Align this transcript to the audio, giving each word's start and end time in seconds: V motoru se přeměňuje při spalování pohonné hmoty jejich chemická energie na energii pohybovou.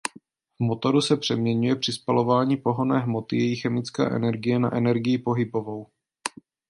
V 0.59 0.59
motoru 0.63 1.01
se 1.01 1.17
přeměňuje 1.17 1.75
při 1.75 1.93
spalování 1.93 2.57
pohonné 2.57 2.99
hmoty 2.99 3.37
jejich 3.37 3.61
chemická 3.61 4.15
energie 4.15 4.59
na 4.59 4.73
energii 4.73 5.17
pohybovou. 5.17 5.87